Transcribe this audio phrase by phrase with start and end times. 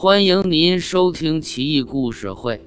[0.00, 2.58] 欢迎您收听《奇异故事会·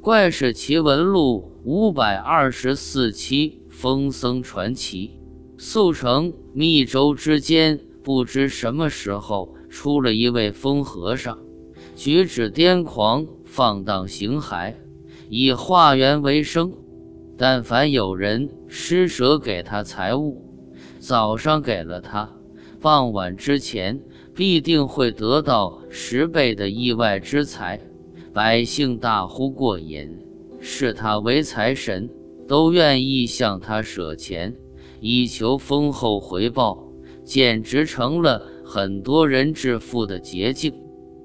[0.00, 5.20] 怪事奇闻录》五百二十四期《风僧传奇》。
[5.62, 11.38] 速成密州之间，不知什么时候出了一位疯和尚，
[11.94, 14.72] 举止癫狂，放荡形骸，
[15.28, 16.72] 以化缘为生。
[17.36, 20.42] 但凡有人施舍给他财物，
[20.98, 22.32] 早上给了他，
[22.80, 24.00] 傍晚之前。
[24.34, 27.80] 必定会得到十倍的意外之财，
[28.32, 30.08] 百姓大呼过瘾，
[30.60, 32.08] 视他为财神，
[32.46, 34.54] 都愿意向他舍钱，
[35.00, 36.88] 以求丰厚回报，
[37.24, 40.72] 简直成了很多人致富的捷径。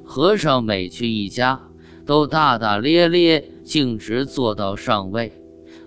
[0.04, 1.70] 和尚每去一家，
[2.06, 5.32] 都大大咧咧，径直坐到上位，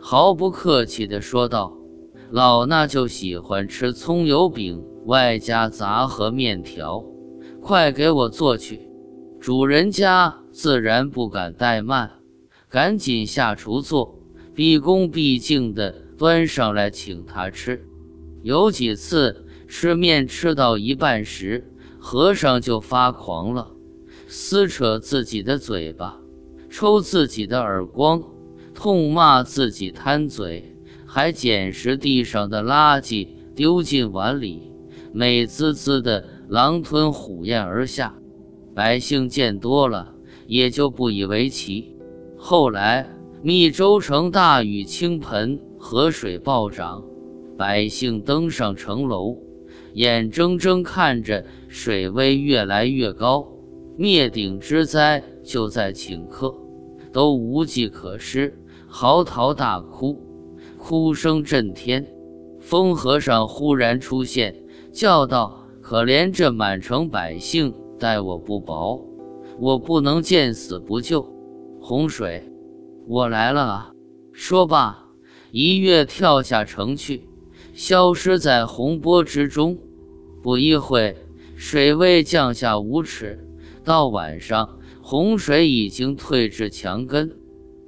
[0.00, 1.76] 毫不客气地说道
[2.30, 7.02] ：“老衲就喜欢吃葱油饼。”外加杂和面条，
[7.60, 8.88] 快给我做去！
[9.40, 12.10] 主人家自然不敢怠慢，
[12.68, 14.18] 赶紧下厨做，
[14.54, 17.84] 毕恭毕敬地端上来请他吃。
[18.42, 23.70] 有几次吃面吃到一半时，和尚就发狂了，
[24.26, 26.18] 撕扯自己的嘴巴，
[26.70, 28.22] 抽自己的耳光，
[28.74, 30.74] 痛骂自己贪嘴，
[31.06, 34.72] 还捡拾地上的垃圾丢进碗里。
[35.12, 38.14] 美滋滋的狼吞虎咽而下，
[38.74, 40.14] 百姓见多了
[40.46, 41.94] 也就不以为奇。
[42.38, 43.06] 后来
[43.42, 47.04] 密州城大雨倾盆，河水暴涨，
[47.58, 49.36] 百姓登上城楼，
[49.92, 53.46] 眼睁睁看着水位越来越高，
[53.98, 56.54] 灭顶之灾就在顷刻，
[57.12, 60.18] 都无计可施，嚎啕大哭，
[60.78, 62.06] 哭声震天。
[62.58, 64.54] 风和尚忽然出现。
[64.90, 69.02] 叫道：“可怜这满城百姓，待我不薄，
[69.58, 71.26] 我不能见死不救。
[71.80, 72.52] 洪水，
[73.06, 73.92] 我来了啊！”
[74.30, 75.06] 说罢，
[75.50, 77.26] 一跃跳下城去，
[77.72, 79.78] 消失在洪波之中。
[80.42, 81.16] 不一会，
[81.56, 83.48] 水位降下五尺，
[83.82, 87.34] 到晚上，洪水已经退至墙根。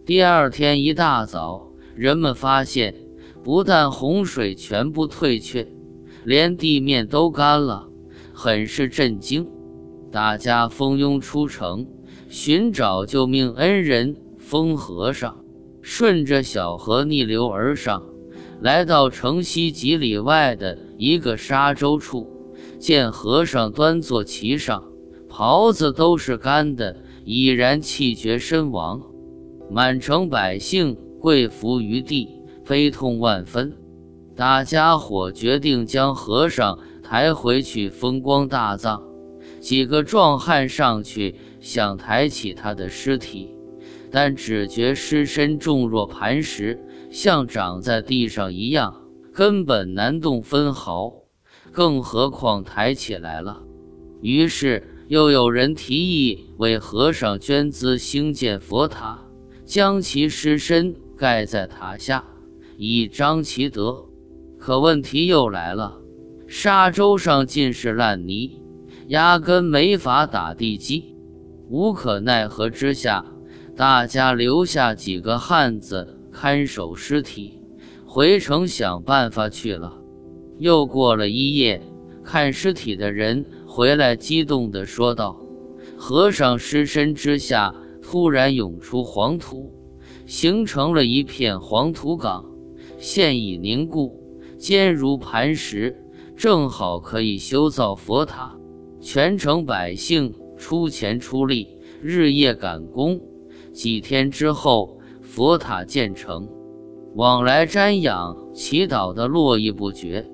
[0.06, 2.94] 第二天一大早，人们发现，
[3.44, 5.68] 不但洪水全部退却。
[6.24, 7.89] 连地面都干了，
[8.42, 9.46] 很是震惊。
[10.10, 11.86] 大家蜂拥出城
[12.30, 15.44] 寻找救命恩人风和尚，
[15.82, 18.02] 顺着小河逆流而上，
[18.62, 22.30] 来到城西几里外的一个沙洲处，
[22.78, 24.84] 见和尚端坐其上，
[25.28, 26.96] 袍子都是干的，
[27.26, 29.02] 已然气绝身亡。
[29.70, 32.26] 满城百姓跪伏于地，
[32.64, 33.76] 悲痛万分。
[34.40, 39.02] 大家伙决定将和尚抬回去风光大葬。
[39.60, 43.54] 几个壮汉上去想抬起他的尸体，
[44.10, 49.02] 但只觉尸身重若磐石，像长在地上一样，
[49.34, 51.12] 根本难动分毫，
[51.70, 53.60] 更何况抬起来了。
[54.22, 59.18] 于是又有人提议为和尚捐资兴建佛塔，
[59.66, 62.24] 将其尸身盖在塔下，
[62.78, 64.06] 以彰其德。
[64.60, 66.02] 可问题又来了，
[66.46, 68.60] 沙洲上尽是烂泥，
[69.08, 71.16] 压根没法打地基。
[71.70, 73.24] 无可奈何之下，
[73.74, 77.62] 大家留下几个汉子看守尸体，
[78.04, 79.94] 回城想办法去了。
[80.58, 81.80] 又过了一夜，
[82.22, 85.40] 看尸体的人回来，激动地说道
[85.96, 89.72] ：“和尚尸身之下突然涌出黄土，
[90.26, 92.44] 形成了一片黄土岗，
[92.98, 94.18] 现已凝固。”
[94.60, 96.04] 坚如磐石，
[96.36, 98.54] 正好可以修造佛塔。
[99.00, 103.18] 全城百姓出钱出力，日夜赶工。
[103.72, 106.46] 几天之后，佛塔建成，
[107.14, 110.30] 往来瞻仰、祈祷的络绎不绝，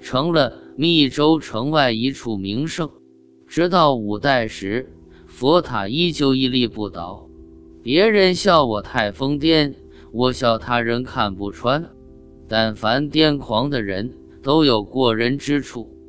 [0.00, 2.88] 成了密州城外一处名胜。
[3.46, 4.90] 直到五代时，
[5.26, 7.28] 佛塔依旧屹立不倒。
[7.82, 9.74] 别人笑我太疯癫，
[10.12, 11.90] 我笑他人看不穿。
[12.48, 14.12] 但凡癫狂的人
[14.42, 15.95] 都有过人之处。